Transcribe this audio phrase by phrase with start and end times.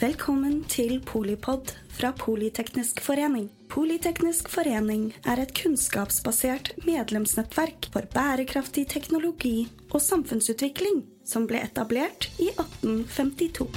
[0.00, 3.50] Velkommen til Polipod fra Politeknisk forening.
[3.68, 12.48] Politeknisk forening er et kunnskapsbasert medlemsnettverk for bærekraftig teknologi og samfunnsutvikling som ble etablert i
[12.48, 13.68] 1852.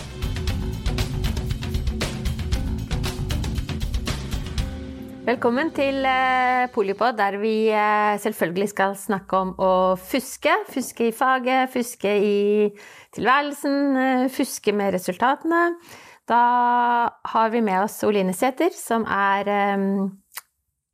[5.24, 10.52] Velkommen til eh, Polipod, der vi eh, selvfølgelig skal snakke om å fuske.
[10.72, 12.40] Fuske i faget, fuske i
[13.16, 15.62] tilværelsen, eh, fuske med resultatene.
[16.30, 16.44] Da
[17.34, 19.50] har vi med oss Oline Sæther, som er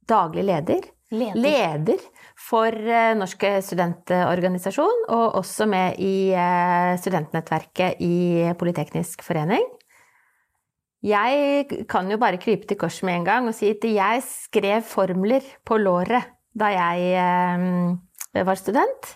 [0.10, 0.88] daglig leder.
[1.10, 1.42] Leder.
[1.42, 2.02] leder
[2.38, 2.76] for
[3.18, 6.30] Norsk studentorganisasjon, og også med i
[7.02, 9.66] studentnettverket i Politeknisk forening.
[11.06, 14.84] Jeg kan jo bare krype til korset med en gang og si at jeg skrev
[14.84, 16.28] formler på låret
[16.60, 19.14] da jeg eh, var student.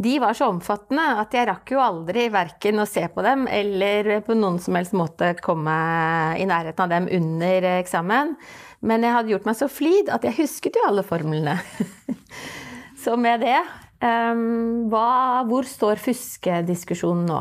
[0.00, 4.22] De var så omfattende at jeg rakk jo aldri verken å se på dem eller
[4.24, 5.74] på noen som helst måte komme
[6.40, 8.32] i nærheten av dem under eksamen.
[8.80, 11.58] Men jeg hadde gjort meg så flid at jeg husket jo alle formlene.
[13.02, 13.58] så med det
[14.00, 17.40] um, hva, Hvor står fuskediskusjonen nå?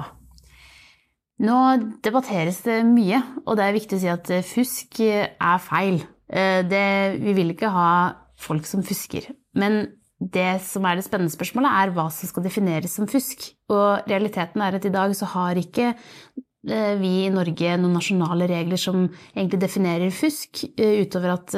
[1.47, 1.59] Nå
[2.03, 6.01] debatteres det mye, og det er viktig å si at eh, fusk er feil.
[6.27, 6.83] Eh, det,
[7.23, 7.91] vi vil ikke ha
[8.35, 9.29] folk som fusker.
[9.55, 9.85] Men
[10.19, 13.49] det som er det spennende spørsmålet, er hva som skal defineres som fusk.
[13.71, 15.93] Og realiteten er at i dag så har ikke
[16.99, 21.55] vi i Norge noen nasjonale regler som egentlig definerer fusk, utover at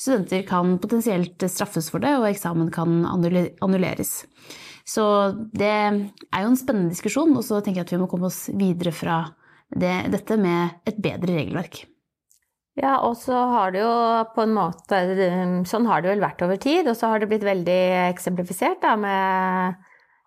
[0.00, 4.14] studenter kan potensielt straffes for det, og eksamen kan annulleres.
[4.88, 5.04] Så
[5.52, 8.46] det er jo en spennende diskusjon, og så tenker jeg at vi må komme oss
[8.48, 9.22] videre fra
[9.76, 11.84] det, dette med et bedre regelverk.
[12.78, 13.92] Ja, og så har det jo
[14.34, 15.00] på en måte
[15.68, 17.80] Sånn har det vel vært over tid, og så har det blitt veldig
[18.12, 19.80] eksemplifisert da, med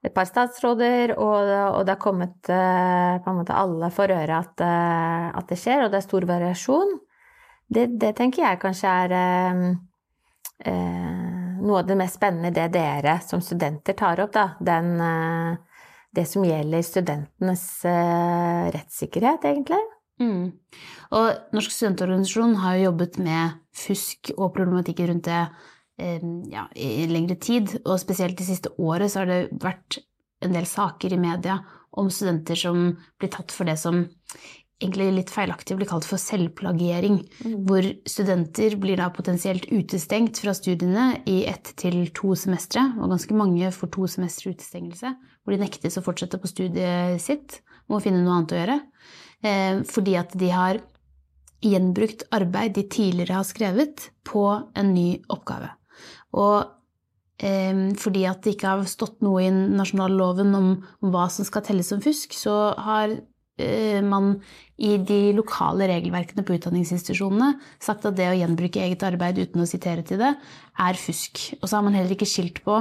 [0.03, 4.41] et par statsråder, og, og det har kommet eh, på en måte alle for øre
[4.43, 6.91] at, eh, at, det skjer, og det er stor variasjon.
[7.73, 9.63] Det, det tenker jeg kanskje er eh,
[10.73, 11.29] eh
[11.63, 14.49] noe av det mest spennende det dere som studenter tar opp, da.
[14.59, 19.79] Den, eh, det som gjelder studentenes eh, rettssikkerhet, egentlig.
[20.23, 20.79] Mm.
[21.13, 25.43] Og Norsk studentorganisasjon har jo jobbet med fusk og problematikker rundt det
[26.01, 27.75] eh, ja, i lengre tid.
[27.83, 30.01] Og spesielt det siste året så har det vært
[30.43, 31.61] en del saker i media
[31.99, 32.89] om studenter som
[33.21, 34.01] blir tatt for det som
[34.83, 37.19] egentlig litt feilaktig blir kalt for selvplagiering.
[37.45, 37.55] Mm.
[37.67, 42.85] Hvor studenter blir da potensielt utestengt fra studiene i ett til to semestre.
[42.99, 45.13] Og ganske mange får to semestre utestengelse,
[45.43, 47.61] hvor de nektes å fortsette på studiet sitt.
[47.91, 48.79] Må finne noe annet å gjøre.
[49.43, 50.79] Eh, fordi at de har
[51.63, 54.45] gjenbrukt arbeid de tidligere har skrevet, på
[54.75, 55.69] en ny oppgave.
[56.39, 56.63] Og
[57.43, 60.73] eh, fordi at det ikke har stått noe i nasjonalloven om,
[61.03, 63.19] hva som skal telles som fusk, så har
[63.61, 64.39] Eh, man
[64.81, 69.67] i de lokale regelverkene på utdanningsinstitusjonene sagt at det å gjenbruke eget arbeid uten å
[69.69, 70.31] sitere til det,
[70.81, 71.43] er fusk.
[71.59, 72.79] Og så har man heller ikke skilt på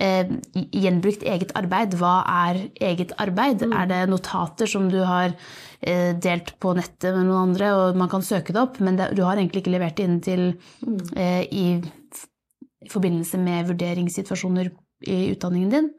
[0.00, 1.96] eh, gjenbrukt eget arbeid.
[2.00, 3.64] Hva er eget arbeid?
[3.64, 3.74] Mm.
[3.76, 5.34] Er det notater som du har
[5.80, 9.12] eh, delt på nettet med noen andre, og man kan søke det opp, men det,
[9.16, 10.46] du har egentlig ikke levert det inn til
[10.84, 11.02] mm.
[11.16, 11.66] eh, i,
[12.86, 14.72] i forbindelse med vurderingssituasjoner
[15.06, 15.92] i utdanningen din?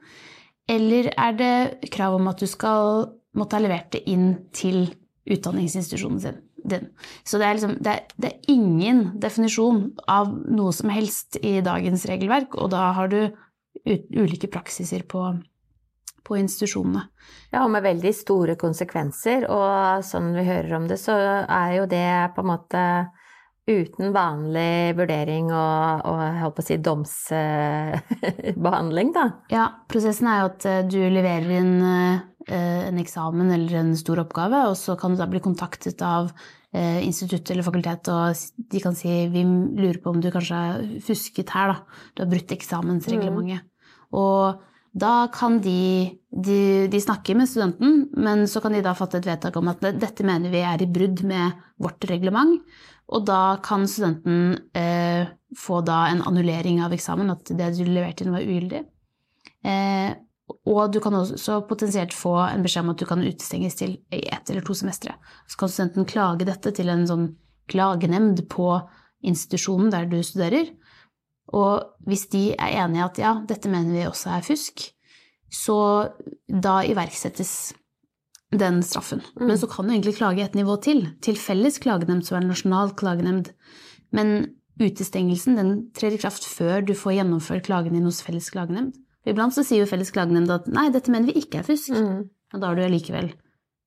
[0.68, 3.07] Eller er det krav om at du skal
[3.38, 4.88] måtte ha levert det inn til
[5.28, 6.44] utdanningsinstitusjonen sin.
[6.68, 6.90] Den.
[7.24, 11.62] Så det er, liksom, det, er, det er, ingen definisjon av noe som helst i
[11.63, 13.22] dagens regelverk, og da har du
[13.85, 15.21] ulike praksiser på,
[16.23, 17.03] på institusjonene.
[17.51, 21.85] Ja, og med veldig store konsekvenser, og sånn vi hører om det, så er jo
[21.91, 22.81] det på en måte
[23.67, 29.25] uten vanlig vurdering og, og jeg holdt på å si domsbehandling, da.
[29.51, 32.17] Ja, prosessen er jo at eh, du leverer inn eh,
[32.47, 36.31] en eksamen eller en stor oppgave, og så kan du da bli kontaktet av
[36.75, 41.53] institutt eller fakultet, og de kan si vi lurer på om du kanskje har fusket
[41.55, 42.01] her, da.
[42.13, 43.63] Du har brutt eksamensreglementet.
[43.63, 44.17] Mm.
[44.19, 44.66] Og
[44.97, 46.59] da kan de, de,
[46.91, 50.25] de snakke med studenten, men så kan de da fatte et vedtak om at dette
[50.25, 52.57] mener vi er i brudd med vårt reglement.
[53.13, 58.25] Og da kan studenten eh, få da en annullering av eksamen, at det du leverte
[58.25, 58.81] inn, var ugyldig.
[59.63, 60.09] Eh,
[60.47, 64.49] og du kan også potensielt få en beskjed om at du kan utestenges til ett
[64.49, 65.17] eller to semestre.
[65.47, 67.27] Så kan studenten klage dette til en sånn
[67.67, 68.69] klagenemnd på
[69.27, 70.69] institusjonen der du studerer.
[71.55, 74.85] Og hvis de er enige i at ja, dette mener vi også er fusk,
[75.51, 75.79] så
[76.47, 77.73] da iverksettes
[78.55, 79.23] den straffen.
[79.35, 79.49] Mm.
[79.49, 82.53] Men så kan du egentlig klage et nivå til, til felles klagenemnd, som er en
[82.53, 83.51] nasjonal klagenemnd.
[84.15, 88.95] Men utestengelsen den trer i kraft før du får gjennomført klagen din hos felles klagenemnd.
[89.27, 91.94] Iblant så sier jo felles klagenemnd at nei, dette mener vi ikke er fusk.
[91.94, 92.27] Mm.
[92.53, 93.31] Og da har du allikevel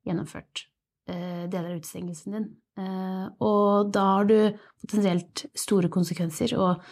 [0.07, 0.67] gjennomført
[1.11, 2.51] eh, deler av utestengelsen din.
[2.81, 4.37] Eh, og da har du
[4.83, 6.57] potensielt store konsekvenser.
[6.61, 6.85] Og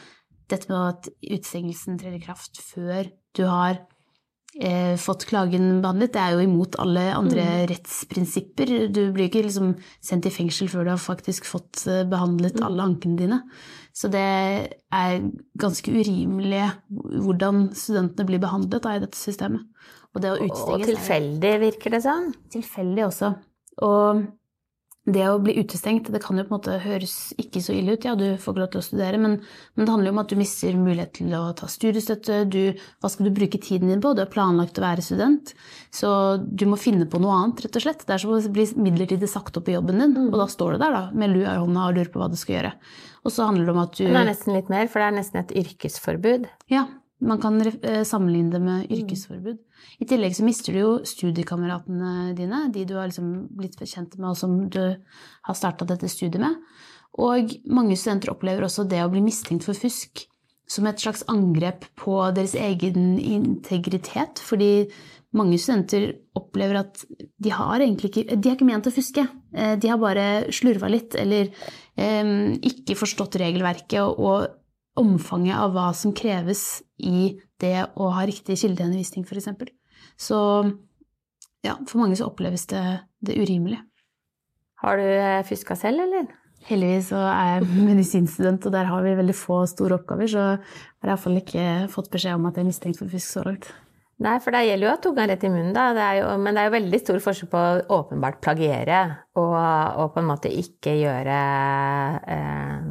[0.48, 3.82] dette med at utestengelsen trer i kraft før du har
[4.56, 7.66] eh, fått klagen behandlet, det er jo imot alle andre mm.
[7.72, 8.74] rettsprinsipper.
[8.92, 9.74] Du blir ikke liksom
[10.04, 12.64] sendt i fengsel før du har faktisk fått eh, behandlet mm.
[12.68, 13.42] alle ankene dine.
[13.98, 14.22] Så det
[14.94, 15.14] er
[15.58, 19.64] ganske urimelig hvordan studentene blir behandlet da, i dette systemet.
[20.14, 22.30] Og, det og tilfeldig, virker det sånn?
[22.54, 23.32] Tilfeldig også.
[23.86, 24.22] Og
[25.14, 28.05] det å bli utestengt, det kan jo på en måte høres ikke så ille ut,
[28.05, 30.32] ja, du får ikke lov til å studere, men, men, det handler jo om at
[30.32, 32.62] du mister mulighet til å ta studiestøtte, du,
[33.00, 35.55] hva skal du bruke tiden din på, du har planlagt å være student,
[35.94, 38.05] så du må finne på noe annet, rett og slett.
[38.05, 40.31] Det er som å bli midlertidig sagt opp i jobben din, mm.
[40.32, 42.38] og da står du der da, med lua i hånda og lurer på hva du
[42.38, 42.75] skal gjøre.
[43.25, 45.16] Og så handler det om at du det er nesten litt mer, for det er
[45.19, 46.49] nesten et yrkesforbud.
[46.72, 46.87] Ja,
[47.20, 49.58] man kan eh, sammenligne det med yrkesforbud.
[49.98, 54.30] I tillegg så mister du jo studiekameratene dine, de du har liksom blitt kjent med,
[54.30, 56.58] og som du har starta dette studiet med.
[57.18, 60.28] Og mange studenter opplever også det å bli mistenkt for fusk
[60.68, 64.42] som et slags angrep på deres egen integritet.
[64.44, 64.86] Fordi
[65.36, 67.02] mange studenter opplever at
[67.42, 69.26] de har egentlig ikke De har ikke ment å fuske.
[69.52, 71.50] Eh, de har bare slurva litt eller
[71.96, 74.54] um, ikke forstått regelverket og, og
[75.00, 79.48] omfanget av hva som kreves i det å ha riktig kildehenvisning, f.eks.
[80.18, 80.38] Så
[81.64, 82.82] ja, for mange så oppleves det,
[83.24, 83.80] det urimelig.
[84.82, 86.28] Har du eh, fuska selv, eller?
[86.68, 91.04] Heldigvis så er jeg medisinstudent, og der har vi veldig få store oppgaver, så jeg
[91.04, 93.70] har iallfall ikke fått beskjed om at jeg er mistenkt for fusk så langt.
[94.18, 95.92] Nei, for det gjelder jo ha tunga rett i munnen, da.
[95.94, 99.02] Det jo, men det er jo veldig stor forskjell på å åpenbart plagiere
[99.38, 101.36] og, og på en måte ikke gjøre
[102.34, 102.88] eh,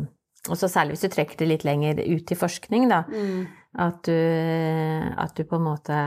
[0.47, 3.03] og så særlig hvis du trekker det litt lenger ut i forskning, da.
[3.11, 3.47] Mm.
[3.77, 5.97] At, du, at, du, på en måte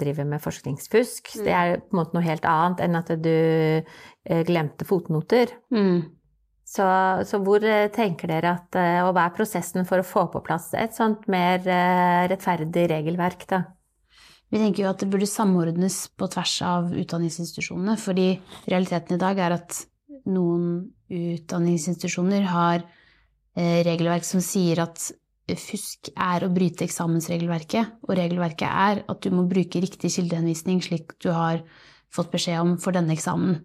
[0.00, 1.30] driver med forskningsfusk.
[1.36, 1.44] Mm.
[1.46, 5.52] Det er på en måte noe helt annet enn at du eh, glemte fotnoter.
[5.70, 6.02] Mm.
[6.66, 6.88] Så,
[7.28, 10.42] så, hvor eh, tenker dere at eh, Og hva er prosessen for å få på
[10.42, 11.62] plass et sånt mer
[12.32, 13.62] rettferdig regelverk, da?
[14.50, 17.96] Vi tenker jo at det burde samordnes på tvers av utdanningsinstitusjonene.
[18.00, 18.28] Fordi
[18.70, 19.80] realiteten i dag er at
[20.30, 22.84] noen utdanningsinstitusjoner har
[23.56, 25.12] regelverk som sier at
[25.52, 31.12] fusk er å bryte eksamensregelverket, og regelverket er at du må bruke riktig kildehenvisning slik
[31.20, 31.62] du har
[32.14, 33.64] fått beskjed om for denne eksamen.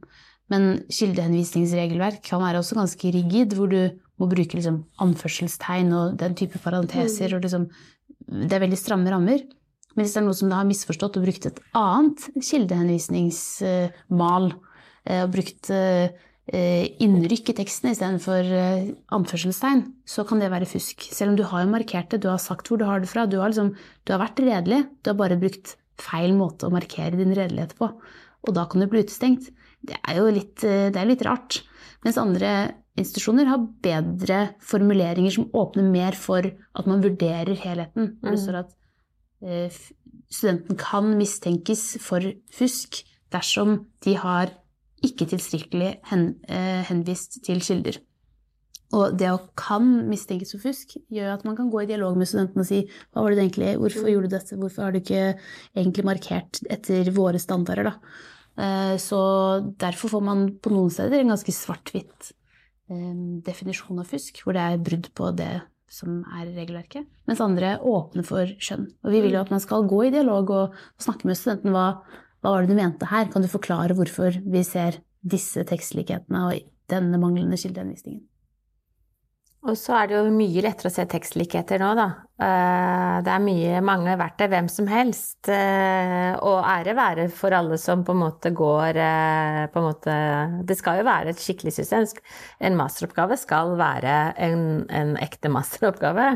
[0.49, 3.89] Men kildehenvisningsregelverk kan være også ganske rigid, hvor du
[4.19, 7.35] må bruke liksom anførselstegn og den type parenteser.
[7.37, 7.69] og liksom,
[8.27, 9.39] Det er veldig stramme rammer.
[9.95, 14.53] Men hvis det er noe som da har misforstått og brukt et annet kildehenvisningsmal,
[15.05, 16.11] eh, og brukt eh, Eh,
[16.49, 21.05] innrykk i teksten istedenfor eh, anførselstegn, så kan det være fusk.
[21.13, 23.27] Selv om du har jo markert det, du har sagt hvor du har det fra.
[23.29, 27.19] Du har, liksom, du har vært redelig, du har bare brukt feil måte å markere
[27.19, 27.91] din redelighet på.
[28.47, 29.51] Og da kan du bli utestengt.
[29.85, 31.61] Det er jo litt, eh, det er litt rart.
[32.07, 32.53] Mens andre
[32.99, 38.15] institusjoner har bedre formuleringer som åpner mer for at man vurderer helheten.
[38.23, 38.31] Mm.
[38.31, 38.75] Det står at
[40.29, 44.51] studenten kan mistenkes for fusk dersom de har
[45.05, 47.99] ikke tilstrekkelig hen, eh, henvist til kilder.
[48.97, 52.29] Og det å kan mistenkes for fusk gjør at man kan gå i dialog med
[52.29, 55.23] studentene og si hva var det egentlig, hvorfor gjorde du dette, hvorfor har du ikke
[55.77, 57.95] egentlig markert etter våre standarder, da.
[58.59, 59.19] Eh, så
[59.79, 62.31] derfor får man på noen steder en ganske svart-hvitt
[62.89, 65.53] eh, definisjon av fusk, hvor det er brudd på det
[65.89, 68.89] som er regelverket, mens andre åpner for skjønn.
[69.05, 71.87] Og vi vil jo at man skal gå i dialog og, snakke med studenten hva
[72.39, 73.27] hva var det du mente her?
[73.31, 78.23] Kan du forklare hvorfor vi ser disse tekstlikhetene og denne manglende kildehenvisningen?
[79.67, 82.05] Og så er det jo mye lettere å se tekstlikheter nå, da.
[82.39, 85.49] Eh, det er mye, mange verktøy, hvem som helst.
[85.51, 90.15] Eh, og ære være for alle som på en måte går eh, på en måte
[90.63, 92.07] Det skal jo være et skikkelig system.
[92.63, 94.17] En masteroppgave skal være
[94.47, 96.31] en, en ekte masteroppgave.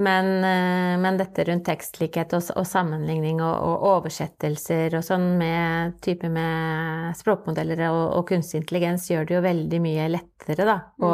[0.00, 5.98] Men, eh, men, dette rundt tekstlikhet og, og sammenligning og, og, oversettelser og sånn med
[6.04, 11.04] type med språkmodeller og, og, kunstig intelligens gjør det jo veldig mye lettere, da, mm.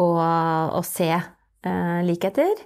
[0.00, 2.64] å, å, se eh, likheter.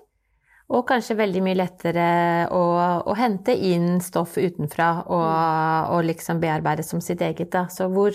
[0.72, 2.06] Og kanskje veldig mye lettere
[2.54, 2.62] å,
[3.02, 5.90] å hente inn stoff utenfra og, mm.
[5.96, 7.50] og, liksom bearbeide som sitt eget.
[7.52, 7.66] Da.
[7.74, 8.14] Så hvor,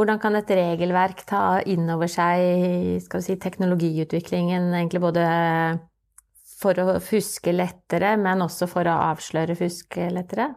[0.00, 5.28] hvordan kan et regelverk ta inn over seg si, teknologiutviklingen, egentlig både
[6.60, 10.52] for å fuske lettere, men også for å avsløre fusk lettere?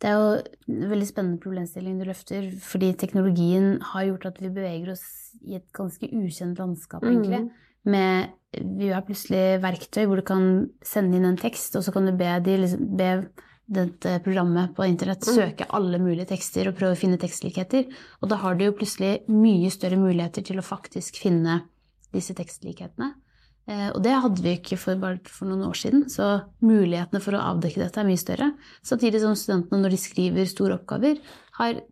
[0.00, 0.28] Det er jo
[0.72, 5.04] en veldig spennende problemstilling du løfter, fordi teknologien har gjort at vi beveger oss
[5.44, 7.42] i et ganske ukjent landskap, egentlig.
[7.44, 7.50] Mm.
[7.92, 8.32] Med,
[8.80, 10.48] vi har plutselig verktøy hvor du kan
[10.84, 13.10] sende inn en tekst, og så kan du be, de, liksom, be
[13.70, 15.36] dette programmet på internett, Mm.
[15.36, 17.86] søke alle mulige tekster og prøve å finne tekstlikheter.
[18.22, 21.62] Og da har du jo plutselig mye større muligheter til å faktisk finne
[22.12, 23.14] disse tekstlikhetene.
[23.70, 24.98] Eh, Og det hadde vi ikke for
[25.30, 28.52] for noen år siden, så mulighetene for å avdekke dette er mye større.
[28.82, 31.20] Samtidig som studentene, når de skriver store oppgaver,
[31.60, 31.82] har,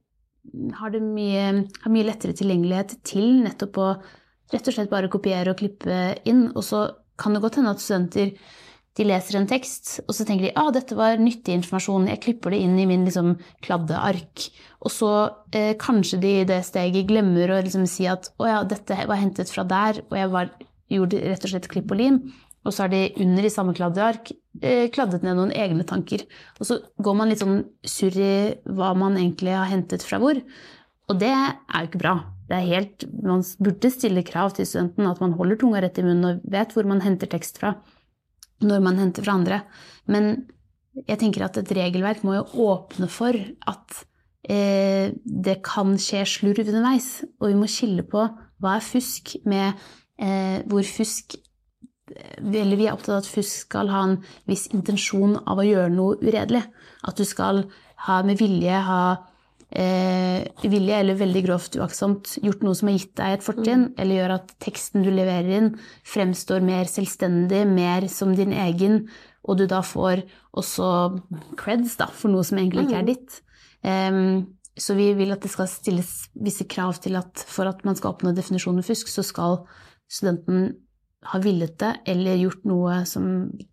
[0.80, 1.44] har, mye,
[1.84, 3.90] har mye lettere tilgjengelighet til nettopp å
[4.52, 6.48] rett og slett bare kopiere og klippe inn.
[6.56, 6.88] Og så
[7.20, 8.32] kan det godt hende at studenter
[8.98, 12.50] de leser en tekst, og så tenker de ah, dette var nyttig informasjon, jeg klipper
[12.50, 14.48] det inn i min liksom, kladde ark.
[14.82, 15.10] Og så
[15.54, 19.20] eh, kanskje de i det steget glemmer å liksom, si at å ja, dette var
[19.20, 20.50] hentet fra der, og jeg var,
[20.92, 22.20] gjorde rett og slett klipp og lim.
[22.66, 26.24] Og så har de under i samme kladde ark eh, kladdet ned noen egne tanker.
[26.58, 28.32] Og så går man litt sånn surr i
[28.66, 30.40] hva man egentlig har hentet fra hvor.
[31.08, 32.16] Og det er jo ikke bra.
[32.48, 36.44] Helt, man burde stille krav til studenten at man holder tunga rett i munnen og
[36.48, 37.74] vet hvor man henter tekst fra
[38.64, 39.60] når man henter fra andre.
[40.10, 40.48] Men
[41.06, 43.36] jeg tenker at et regelverk må jo åpne for
[43.70, 44.00] at
[44.48, 47.10] eh, det kan skje slurv underveis.
[47.38, 48.24] Og vi må skille på
[48.58, 49.78] hva er fusk med
[50.18, 51.36] hvor fusk
[52.40, 54.14] eller vi er opptatt av at fusk skal ha en
[54.48, 56.64] viss intensjon av å gjøre noe uredelig.
[57.06, 57.66] At du skal
[58.08, 59.02] ha med vilje ha
[59.70, 64.20] eh, vilje eller veldig grovt uaktsomt gjort noe som har gitt deg et fortrinn, eller
[64.20, 65.72] gjør at teksten du leverer inn,
[66.08, 69.02] fremstår mer selvstendig, mer som din egen,
[69.48, 70.24] og du da får
[70.58, 70.92] også
[71.58, 73.42] creds da, for noe som egentlig ikke er ditt.
[73.82, 77.96] Um, så vi vil at det skal stilles visse krav til at for at man
[77.98, 79.62] skal oppnå definisjonen fusk, så skal
[80.08, 80.72] studenten
[81.28, 83.24] har villet det eller gjort noe som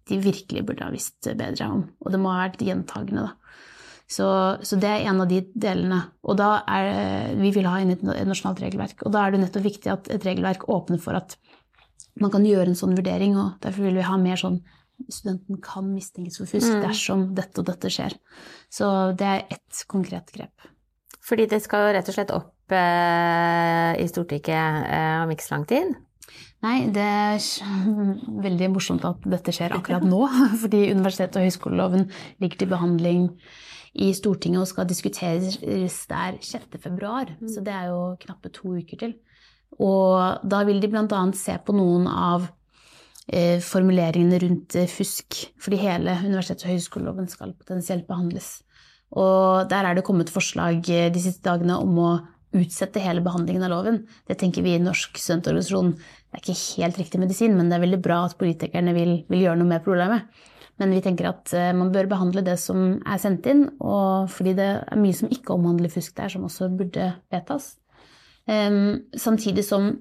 [0.09, 1.83] de virkelig burde ha visst bedre om.
[2.01, 3.33] Og det må ha vært gjentagende, da.
[4.05, 4.25] Så,
[4.61, 6.01] så det er en av de delene.
[6.25, 9.01] Og da er vi vil ha et nasjonalt regelverk.
[9.05, 11.37] Og da er det nettopp viktig at et regelverk åpner for at
[12.21, 14.61] man kan gjøre en sånn vurdering, og derfor vil vi ha mer sånn
[15.11, 16.81] studenten kan mistenkes for fusk Mm.
[16.85, 18.13] dersom dette og dette skjer.
[18.71, 20.53] Så det er ett konkret grep.
[21.25, 25.55] Fordi det skal jo rett og slett opp eh, i Stortinget eh, om ikke så
[25.57, 25.95] lang tid.
[26.65, 27.45] Nei, det er
[28.47, 30.23] veldig morsomt at dette skjer akkurat nå.
[30.63, 32.09] Fordi universitet- og høyskoleloven
[32.43, 33.29] ligger til behandling
[33.95, 35.59] i Stortinget og skal diskuteres
[36.09, 36.79] der 6.
[36.83, 37.31] februar.
[37.47, 39.15] Så det er jo knappe to uker til.
[39.79, 41.23] Og da vil de bl.a.
[41.35, 42.45] se på noen av
[43.27, 45.41] eh, formuleringene rundt eh, fusk.
[45.61, 48.59] Fordi hele universitets- og høyskoleloven skal potensielt behandles.
[49.15, 52.13] Og der er det kommet forslag eh, de siste dagene om å
[52.55, 54.03] utsette hele behandlingen av loven.
[54.27, 55.95] Det tenker vi i Norsk studentorganisasjon
[56.35, 59.45] det er ikke helt riktig medisin, men det er veldig bra at politikerne vil, vil
[59.45, 60.43] gjøre noe med problemet.
[60.81, 64.55] Men vi tenker at eh, man bør behandle det som er sendt inn, og fordi
[64.57, 67.77] det er mye som ikke omhandler fusk der, som også burde vedtas.
[68.51, 69.93] Em, samtidig som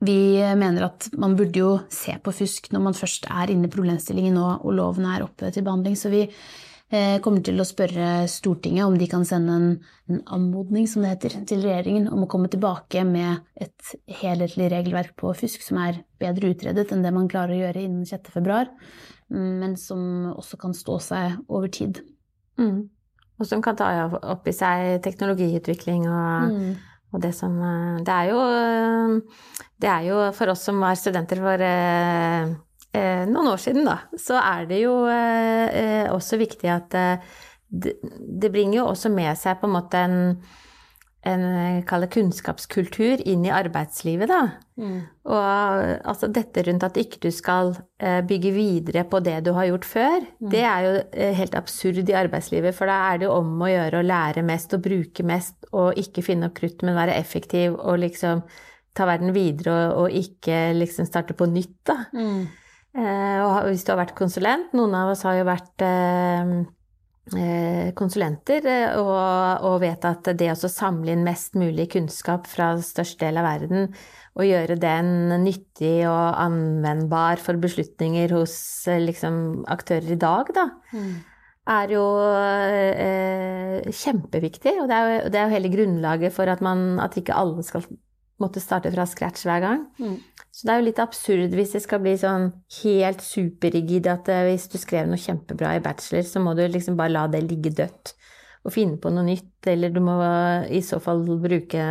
[0.00, 3.72] vi mener at man burde jo se på fusk når man først er inne i
[3.72, 5.96] problemstillingen og, og loven er oppe til behandling.
[5.96, 6.24] Så vi
[7.22, 9.68] kommer til å spørre Stortinget om de kan sende en,
[10.12, 15.16] en anmodning, som det heter, til regjeringen om å komme tilbake med et helhetlig regelverk
[15.18, 18.30] på fusk som er bedre utredet enn det man klarer å gjøre innen 6.
[18.36, 18.70] februar,
[19.34, 22.04] men som også kan stå seg over tid.
[22.60, 22.84] Mm.
[23.36, 26.76] Og som kan ta opp i seg teknologiutvikling og, Mm.
[27.12, 29.20] og det som eh, Det er jo eh,
[29.80, 32.54] Det er jo for oss som var studenter for eh, eh,
[33.30, 37.34] noen år siden, da, så er det jo eh, eh, også viktig at eh,
[37.66, 40.16] det, bringer jo også med seg på en måte en
[41.26, 44.42] en kall det kunnskapskultur inn i arbeidslivet, da.
[44.78, 44.98] Mm.
[45.26, 45.40] Og
[46.06, 49.88] altså dette rundt at ikke du skal eh, bygge videre på det du har gjort
[49.88, 52.76] før, det er jo eh, helt absurd i arbeidslivet.
[52.76, 55.98] For da er det jo om å gjøre å lære mest og bruke mest og
[55.98, 58.44] ikke finne opp krutt, men være effektiv og liksom
[58.96, 61.98] ta verden videre og, og ikke liksom starte på nytt, da.
[62.14, 62.46] Mm.
[62.96, 66.52] Eh, og hvis du har vært konsulent, noen av oss har jo vært eh,
[67.36, 68.64] eh, konsulenter
[69.02, 73.90] og, vet at det å samle inn mest mulig kunnskap fra størst del av verden
[74.36, 78.56] og gjøre den nyttig og anvendbar for beslutninger hos
[78.88, 81.14] liksom, aktører i dag, da, Mm.
[81.76, 82.02] er jo
[82.96, 84.76] eh, kjempeviktig.
[84.82, 87.64] Og det er jo, det er jo hele grunnlaget for at, man, at ikke alle
[87.66, 87.84] skal
[88.42, 89.84] måtte starte fra scratch hver gang.
[90.00, 90.18] Mm.
[90.52, 92.48] Så det er jo litt absurd hvis det skal bli sånn
[92.82, 96.96] helt superrigid at eh, hvis du skrev noe kjempebra i bachelor, så må du liksom
[96.98, 98.14] bare la det ligge dødt
[98.66, 100.16] og finne på noe nytt, eller du må
[100.74, 101.84] i så fall bruke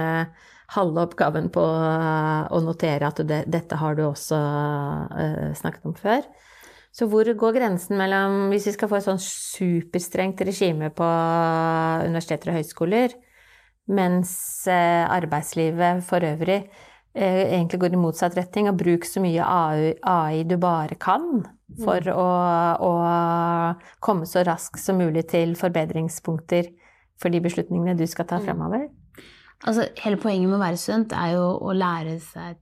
[0.75, 6.25] halve oppgaven på å notere at det, dette har du også uh, snakket om før.
[6.95, 11.07] Så hvor går grensen mellom Hvis vi skal få et sånn superstrengt regime på
[12.07, 13.15] universiteter og høyskoler,
[13.91, 14.33] mens
[14.71, 16.63] eh, arbeidslivet for øvrig
[17.15, 21.45] eh, egentlig går i motsatt retning, og bruk så mye AI, AI du bare kan,
[21.81, 22.15] for mm.
[22.15, 22.27] å,
[22.85, 22.91] å,
[24.03, 26.69] komme så raskt som mulig til forbedringspunkter
[27.21, 28.47] for de beslutningene du skal ta mm.
[28.47, 28.87] fremover?
[29.65, 32.59] Altså, hele poenget med å være student er jo å lære seg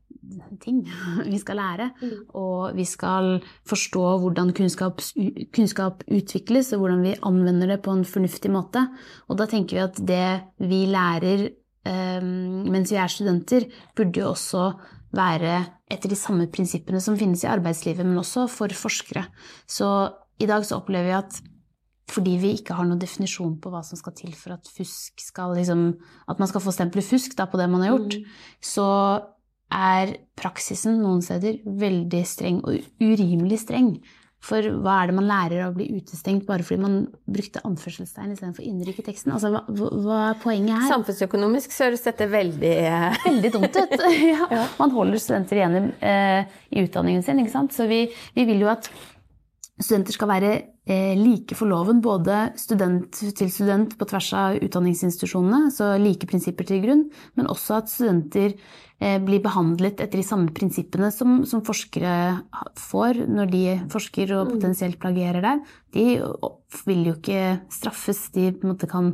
[0.64, 0.84] ting
[1.34, 1.90] vi skal lære.
[2.02, 2.16] Mm.
[2.40, 3.38] Og vi skal
[3.70, 5.04] forstå hvordan kunnskap,
[5.56, 8.88] kunnskap, utvikles, og hvordan vi anvender det på en fornuftig måte.
[9.28, 10.28] Og da tenker vi at det
[10.64, 11.48] vi lærer
[11.88, 14.72] um, mens vi er studenter, burde jo også
[15.14, 15.58] være
[15.94, 19.28] etter de samme prinsippene som finnes i arbeidslivet, men også for forskere.
[19.70, 19.88] Så
[20.42, 21.42] i dag så opplever vi at
[22.12, 25.54] fordi vi ikke har noen definisjon på hva som skal til for at fusk skal
[25.56, 25.94] liksom,
[26.28, 28.26] At man skal få stempelet fusk da, på det man har gjort, mm.
[28.60, 28.88] så
[29.74, 33.96] er praksisen noen steder veldig streng, og urimelig streng.
[34.44, 36.96] For hva er det man lærer av å bli utestengt bare fordi man
[37.32, 39.32] brukte anførselstegn istedenfor innrykk i teksten?
[39.32, 40.90] Altså, hva, hva, er poenget her?
[40.92, 43.96] Samfunnsøkonomisk så høres dette veldig eh, Veldig dumt ut.
[44.34, 44.66] ja.
[44.82, 47.76] Man holder studenter igjen i, eh, i utdanningen sin, ikke sant.
[47.76, 48.04] Så vi,
[48.36, 48.92] vi, vil jo at
[49.80, 50.54] studenter skal være
[50.86, 56.82] like for loven, både student til student på tvers av utdanningsinstitusjonene, så like prinsipper til
[56.84, 57.06] grunn,
[57.40, 58.58] men også at studenter
[59.04, 62.12] Eh, blir behandlet etter de samme prinsippene som, som, forskere
[62.80, 64.52] får når de forsker og mm.
[64.54, 65.64] potensielt plagierer der.
[65.92, 66.06] De
[66.88, 68.22] vil jo ikke straffes.
[68.32, 69.12] De på en måte kan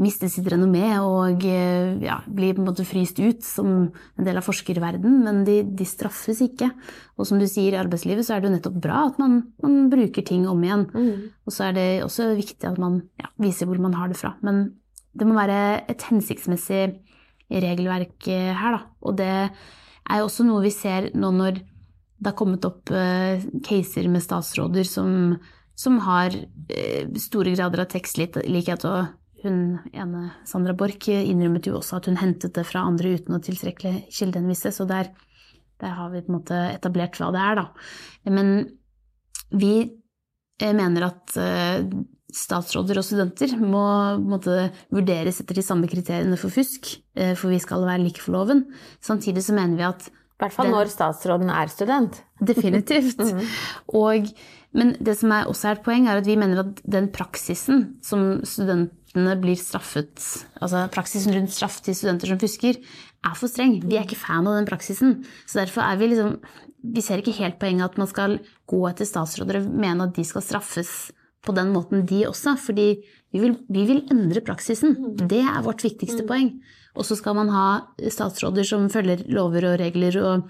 [0.00, 4.40] miste sitt renommé og eh, ja, bli på en måte fryst ut som en del
[4.40, 6.70] av forskerverden, men de, de, straffes ikke.
[7.20, 9.92] Og som du sier, i arbeidslivet så er det jo nettopp bra at man, man
[9.92, 10.88] bruker ting om igjen.
[11.00, 11.30] Mm.
[11.46, 14.34] Og så er det også viktig at man ja, viser hvor man har det fra.
[14.46, 14.68] Men
[15.16, 16.84] det må være et hensiktsmessig
[17.50, 18.84] regelverk her, da.
[19.02, 19.30] Og det
[20.10, 21.58] er jo også noe vi ser nå når
[22.20, 25.38] det har kommet opp uh, caser med statsråder som,
[25.78, 28.84] som har uh, store grader av tekstlikhet.
[28.84, 29.62] Og hun
[29.96, 34.10] ene, Sandra Borch, innrømmet jo også at hun hentet det fra andre uten å tilstrekkelig
[34.12, 34.72] kildehenvise.
[34.76, 35.12] Så der,
[35.80, 37.66] der, har vi på en måte etablert hva det er, da.
[38.28, 38.52] Men
[39.50, 39.74] vi
[40.60, 43.82] eh, mener at uh, statsråder og studenter må
[44.22, 48.36] måtte, vurderes etter de samme kriteriene for fusk, eh, for vi skal være like for
[48.36, 48.64] loven.
[49.04, 52.22] Samtidig så mener vi at I hvert fall når statsråden er student.
[52.50, 53.18] Definitivt.
[53.18, 53.42] mm.
[53.98, 54.30] Og,
[54.72, 58.00] men det som er også er et poeng, er at vi mener at den praksisen
[58.06, 60.22] som studentene blir straffet
[60.62, 62.78] Altså praksisen rundt straff til studenter som fusker,
[63.26, 63.78] er for streng.
[63.84, 65.20] Vi er ikke fan av den praksisen.
[65.46, 66.40] Så derfor er vi liksom
[66.80, 70.22] Vi ser ikke helt poenget at man skal gå etter statsråder og mene at de
[70.24, 71.12] skal straffes
[71.44, 72.54] på den måten, de også.
[72.56, 73.02] Fordi
[73.32, 74.96] vi vil, vi vil endre praksisen.
[74.96, 75.28] Mm.
[75.28, 76.28] Det er vårt viktigste mm.
[76.30, 76.48] poeng.
[76.96, 77.66] Og så skal man ha
[78.00, 80.48] statsråder som følger lover og regler og,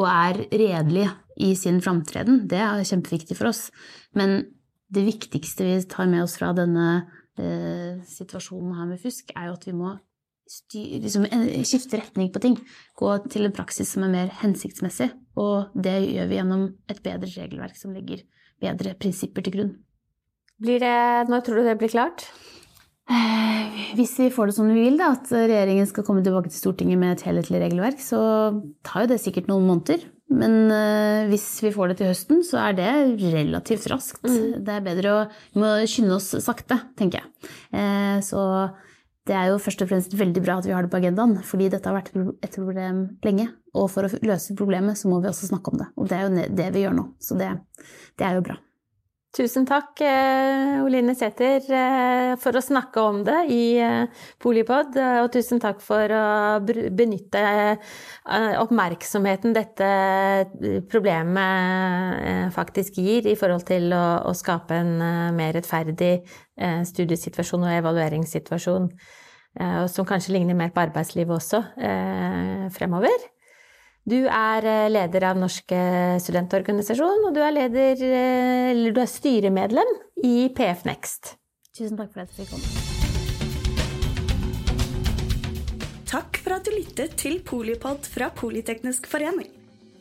[0.00, 1.12] og er redelige
[1.44, 2.46] i sin framtreden.
[2.48, 3.68] Det er kjempeviktig for oss.
[4.16, 4.46] Men
[4.88, 6.88] det viktigste vi tar med oss fra denne
[7.38, 9.96] eh, situasjonen her med fusk, er jo at vi må
[10.50, 11.26] styr, liksom,
[11.66, 12.56] skifte retning på ting.
[12.98, 15.10] Gå til en praksis som er mer hensiktsmessig.
[15.40, 18.24] Og det gjør vi gjennom et bedre regelverk som legger
[18.62, 19.72] bedre prinsipper til grunn.
[20.62, 22.24] Blir det, når tror du det blir klart?
[23.06, 26.58] Eh, hvis vi får det som vi vil, da, at regjeringen skal komme tilbake til
[26.58, 28.20] Stortinget med et helhetlig regelverk, så
[28.86, 30.08] tar jo det sikkert noen måneder.
[30.26, 32.88] Men uh, hvis vi får det til høsten, så er det
[33.20, 34.24] relativt raskt.
[34.26, 34.64] Mm.
[34.66, 35.20] Det er bedre å
[35.54, 37.52] Vi må skynde oss sakte, tenker jeg.
[38.26, 38.42] Så
[39.26, 41.70] det er jo først og fremst veldig bra at vi har det på agendaen, fordi
[41.72, 43.48] dette har vært et problem lenge.
[43.76, 45.88] Og for å løse problemet, så må vi også snakke om det.
[45.98, 47.08] Og det er jo det vi gjør nå.
[47.18, 47.50] Så det,
[48.16, 48.60] det er jo bra.
[49.36, 54.06] Tusen takk, eh, Oline Sæther, eh, for å snakke om det i eh,
[54.40, 54.96] Polipod.
[54.96, 57.42] Og tusen takk for å benytte
[58.62, 59.90] oppmerksomheten dette
[60.88, 64.96] problemet faktisk gir i forhold til å, skape en
[65.36, 66.24] mer rettferdig
[66.88, 68.90] studiesituasjon og evalueringssituasjon,
[69.92, 71.62] som kanskje ligner mer på arbeidslivet også
[72.76, 73.35] fremover.
[74.06, 75.72] Du er eh, leder av Norsk
[76.22, 79.90] studentorganisasjon, og du er, leder, eh, eller du er styremedlem
[80.22, 81.34] i PF Next.
[81.74, 82.68] Tusen takk for at jeg fikk komme.
[86.06, 89.50] Takk for at du lyttet til Polipod fra Politeknisk forening.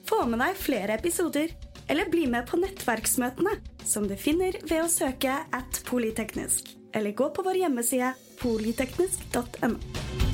[0.06, 1.50] Få med deg flere episoder,
[1.90, 3.58] eller bli med på nettverksmøtene,
[3.90, 10.25] som du finner ved å søke at polyteknisk, eller gå på vår hjemmeside polyteknisk.no.